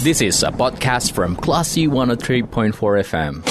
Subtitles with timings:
[0.00, 2.72] This is a podcast from Classy 103.4
[3.04, 3.44] FM.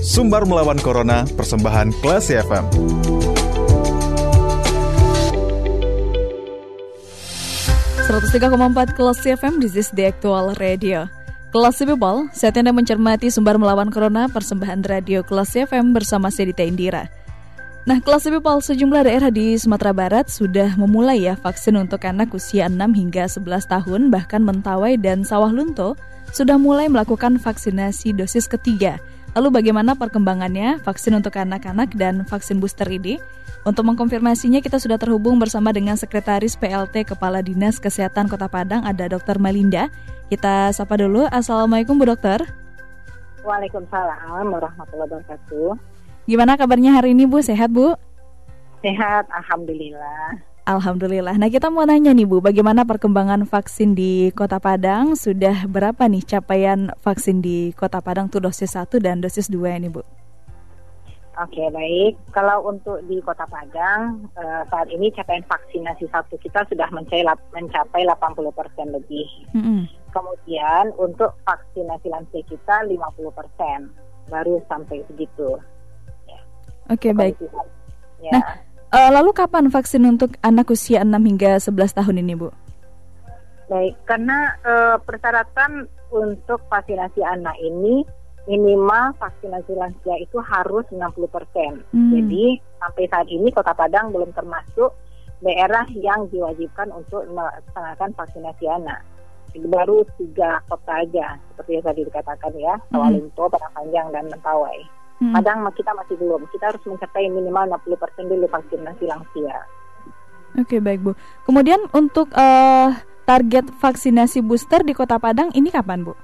[0.00, 2.64] Sumbar melawan Corona, persembahan Classy FM.
[8.64, 11.04] empat Kelas FM, this is the actual radio.
[11.52, 17.12] Kelas People, saat Anda mencermati sumber melawan Corona, persembahan radio Kelas FM bersama Sedita Indira.
[17.84, 22.64] Nah, kelas people sejumlah daerah di Sumatera Barat sudah memulai ya vaksin untuk anak usia
[22.64, 25.92] 6 hingga 11 tahun, bahkan Mentawai dan Sawah Lunto
[26.32, 28.96] sudah mulai melakukan vaksinasi dosis ketiga.
[29.36, 33.20] Lalu bagaimana perkembangannya vaksin untuk anak-anak dan vaksin booster ini?
[33.68, 39.12] Untuk mengkonfirmasinya kita sudah terhubung bersama dengan Sekretaris PLT Kepala Dinas Kesehatan Kota Padang ada
[39.12, 39.36] Dr.
[39.36, 39.92] Malinda.
[40.32, 41.28] Kita sapa dulu.
[41.28, 42.48] Assalamualaikum Bu Dokter.
[43.44, 45.93] Waalaikumsalam warahmatullahi wabarakatuh.
[46.24, 47.44] Gimana kabarnya hari ini Bu?
[47.44, 47.92] Sehat Bu?
[48.80, 50.40] Sehat, Alhamdulillah.
[50.64, 51.36] Alhamdulillah.
[51.36, 55.12] Nah kita mau nanya nih Bu, bagaimana perkembangan vaksin di Kota Padang?
[55.12, 59.92] Sudah berapa nih capaian vaksin di Kota Padang tuh dosis 1 dan dosis 2 ini
[59.92, 60.00] Bu?
[61.34, 66.88] Oke baik, kalau untuk di Kota Padang uh, saat ini capaian vaksinasi satu kita sudah
[66.88, 69.28] mencapai, mencapai 80 persen lebih.
[69.52, 69.80] Mm -hmm.
[70.16, 73.92] Kemudian untuk vaksinasi lansia kita 50 persen,
[74.32, 75.60] baru sampai segitu.
[76.92, 77.34] Oke, okay, baik.
[78.20, 78.32] Ya.
[78.36, 78.44] Nah,
[78.92, 82.48] uh, lalu kapan vaksin untuk anak usia 6 hingga 11 tahun ini, Bu?
[83.72, 88.04] Baik, karena uh, persyaratan untuk vaksinasi anak ini
[88.44, 91.00] minimal vaksinasi lansia itu harus 60%.
[91.00, 92.12] Hmm.
[92.12, 94.92] Jadi sampai saat ini Kota Padang belum termasuk
[95.40, 99.00] daerah yang diwajibkan untuk melaksanakan vaksinasi anak.
[99.54, 103.70] Baru tiga kota aja, seperti yang tadi dikatakan ya, Sawalinto, hmm.
[103.70, 104.78] Panjang, dan Mentawai.
[105.22, 105.30] Hmm.
[105.30, 106.42] Padang kita masih belum.
[106.50, 109.58] Kita harus mencapai minimal 60% dulu vaksinasi lansia.
[110.58, 111.12] Oke, baik Bu.
[111.46, 112.94] Kemudian untuk uh,
[113.26, 116.14] target vaksinasi booster di Kota Padang ini kapan, Bu?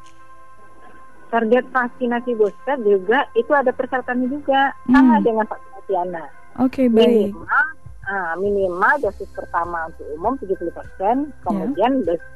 [1.31, 4.95] Target vaksinasi booster juga itu ada persyaratannya juga hmm.
[4.95, 6.29] sama dengan vaksinasi anak.
[6.59, 7.31] Oke, okay, baik.
[7.31, 7.67] Minimal,
[8.11, 12.07] uh, minimal dosis pertama untuk umum 70%, kemudian yeah.
[12.07, 12.31] dosis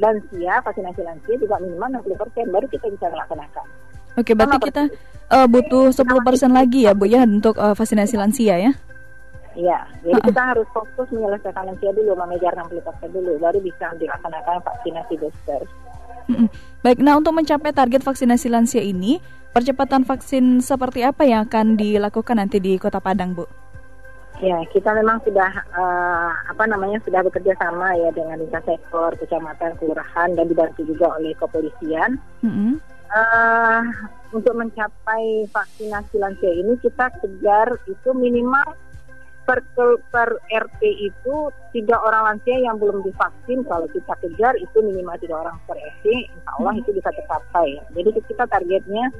[0.00, 3.66] lansia, vaksinasi lansia juga minimal 60%, baru kita bisa melaksanakan.
[4.20, 4.84] Oke, berarti kita
[5.32, 6.04] uh, butuh 10%
[6.52, 8.72] lagi ya Bu ya untuk uh, vaksinasi lansia ya?
[9.58, 10.26] Iya, jadi uh -uh.
[10.30, 15.60] kita harus fokus menyelesaikan lansia dulu, mengejar 60% dulu, baru bisa dilaksanakan vaksinasi booster.
[16.30, 16.48] Mm -mm.
[16.86, 19.18] Baik, nah untuk mencapai target vaksinasi lansia ini,
[19.50, 23.44] percepatan vaksin seperti apa yang akan dilakukan nanti di Kota Padang, Bu?
[24.38, 29.76] Ya, kita memang sudah uh, apa namanya sudah bekerja sama ya dengan lintas sektor, kecamatan,
[29.76, 32.16] kelurahan dan dibantu juga oleh kepolisian.
[32.46, 33.82] Mm -hmm uh,
[34.30, 38.78] untuk mencapai vaksinasi lansia ini kita kejar itu minimal
[39.50, 39.66] per,
[40.14, 41.34] per RT itu
[41.74, 43.66] tiga orang lansia yang belum divaksin.
[43.66, 46.80] Kalau kita kejar itu minimal tiga orang per RT insya Allah hmm.
[46.86, 47.68] itu bisa tercapai.
[47.90, 49.10] Jadi kita targetnya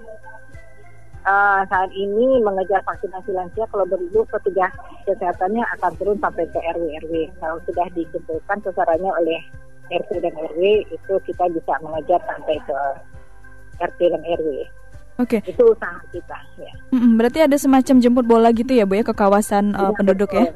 [1.27, 4.73] uh, saat ini mengejar vaksinasi lansia kalau perlu petugas
[5.05, 9.41] kesehatannya akan turun sampai ke RW RW kalau sudah dikumpulkan sasarannya oleh
[9.91, 12.79] RT dan RW itu kita bisa mengejar sampai ke
[13.81, 14.49] RT dan RW.
[15.21, 15.41] Oke.
[15.45, 15.53] Okay.
[15.53, 16.39] Itu usaha kita.
[16.57, 16.73] Ya.
[16.93, 20.49] Berarti ada semacam jemput bola gitu ya bu ya ke kawasan uh, penduduk ya?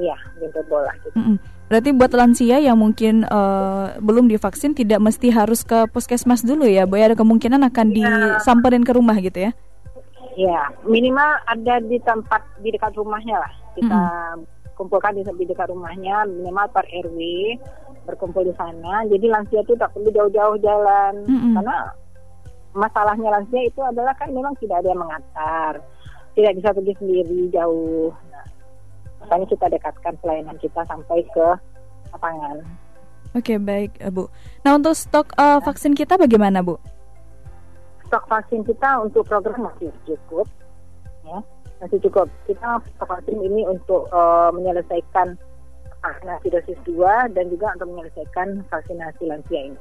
[0.00, 0.92] Iya jemput bola.
[1.04, 1.12] Gitu.
[1.16, 1.36] Mm-mm.
[1.72, 6.84] Berarti buat lansia yang mungkin uh, belum divaksin tidak mesti harus ke puskesmas dulu ya,
[6.84, 7.00] bu?
[7.00, 7.08] Ya?
[7.08, 8.36] Ada kemungkinan akan ya.
[8.36, 9.56] disamperin ke rumah gitu ya?
[10.36, 13.52] Ya, minimal ada di tempat di dekat rumahnya lah.
[13.72, 14.76] Kita mm-hmm.
[14.76, 17.16] kumpulkan di, di dekat rumahnya minimal per RW
[18.04, 19.08] berkumpul di sana.
[19.08, 21.52] Jadi lansia itu tak perlu jauh-jauh jalan mm-hmm.
[21.56, 21.76] karena
[22.72, 25.72] masalahnya lansia itu adalah kan memang tidak ada yang mengantar,
[26.36, 28.10] tidak bisa pergi sendiri jauh.
[28.32, 28.46] Nah,
[29.24, 31.46] makanya kita dekatkan pelayanan kita sampai ke
[32.12, 32.56] lapangan.
[33.32, 34.28] Oke baik eh, Bu.
[34.64, 36.76] Nah untuk stok uh, vaksin kita bagaimana Bu?
[38.08, 40.44] Stok vaksin kita untuk program masih cukup,
[41.24, 41.40] ya
[41.80, 42.28] masih cukup.
[42.44, 45.40] Kita stok vaksin ini untuk uh, menyelesaikan
[46.02, 49.80] vaksinasi dosis 2 dan juga untuk menyelesaikan vaksinasi lansia ini.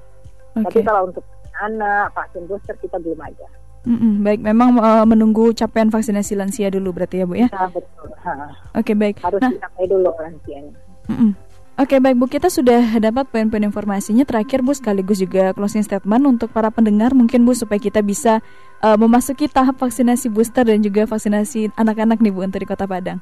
[0.56, 0.64] Okay.
[0.64, 1.26] Tapi kalau untuk
[1.62, 3.48] anak, vaksin booster kita belum ada.
[3.82, 7.50] Mm-mm, baik, memang uh, menunggu capaian vaksinasi lansia dulu berarti ya Bu ya?
[7.50, 8.10] Ya betul.
[8.14, 8.38] Oke
[8.78, 9.16] okay, baik.
[9.26, 10.74] Harus nah, dicapai dulu lansianya.
[11.10, 11.34] Mm-mm.
[11.82, 14.22] Oke okay, baik Bu, kita sudah dapat poin-poin informasinya.
[14.22, 18.38] Terakhir Bu sekaligus juga closing statement untuk para pendengar mungkin Bu supaya kita bisa
[18.86, 23.18] uh, memasuki tahap vaksinasi booster dan juga vaksinasi anak-anak nih Bu untuk di Kota Padang.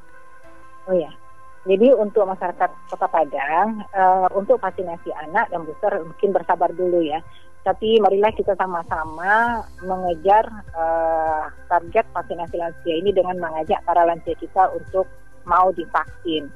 [0.84, 1.08] Oh ya,
[1.64, 7.24] jadi untuk masyarakat Kota Padang, uh, untuk vaksinasi anak dan booster mungkin bersabar dulu ya.
[7.60, 14.72] Tapi marilah kita sama-sama mengejar uh, target vaksinasi lansia ini dengan mengajak para lansia kita
[14.72, 15.04] untuk
[15.44, 16.48] mau divaksin.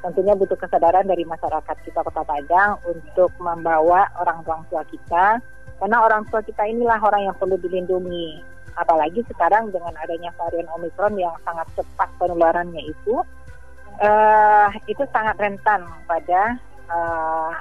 [0.00, 5.36] tentunya butuh kesadaran dari masyarakat kita Kota Padang untuk membawa orang-orang tua kita
[5.76, 8.40] karena orang tua kita inilah orang yang perlu dilindungi
[8.80, 13.20] apalagi sekarang dengan adanya varian Omikron yang sangat cepat penularannya itu
[14.00, 16.56] uh, itu sangat rentan pada
[16.88, 17.52] uh,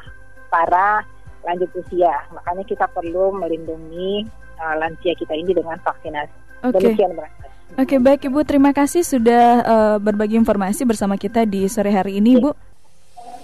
[0.48, 1.04] para
[1.46, 4.28] lanjut usia makanya kita perlu melindungi
[4.60, 6.92] uh, lansia kita ini dengan vaksinasi Okay.
[6.92, 11.94] Demikian Oke okay, baik Ibu, terima kasih sudah uh, berbagi informasi bersama kita di sore
[11.94, 12.52] hari ini, Bu.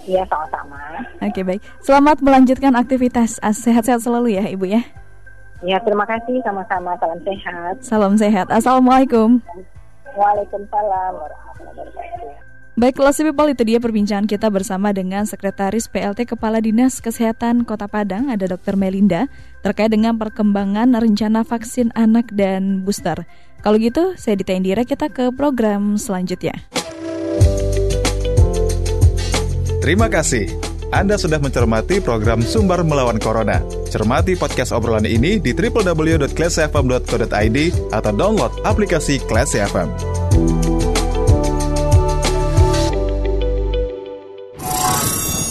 [0.04, 0.76] Iya, sama-sama.
[1.22, 3.38] Oke okay, baik, selamat melanjutkan aktivitas.
[3.40, 4.82] Ah, sehat-sehat selalu ya, Ibu ya.
[5.64, 6.98] Ya, terima kasih sama-sama.
[7.00, 7.74] Salam sehat.
[7.80, 8.46] Salam sehat.
[8.52, 9.40] Assalamualaikum.
[10.12, 12.45] Waalaikumsalam warahmatullahi wabarakatuh.
[12.76, 17.88] Baik, kelas people itu dia perbincangan kita bersama dengan Sekretaris PLT Kepala Dinas Kesehatan Kota
[17.88, 18.76] Padang, ada Dr.
[18.76, 19.32] Melinda,
[19.64, 23.24] terkait dengan perkembangan rencana vaksin anak dan booster.
[23.64, 26.52] Kalau gitu, saya Dita Indira, kita ke program selanjutnya.
[29.80, 30.44] Terima kasih.
[30.92, 33.64] Anda sudah mencermati program Sumber Melawan Corona.
[33.88, 37.58] Cermati podcast obrolan ini di www.classfm.co.id
[37.88, 39.88] atau download aplikasi Classy FM.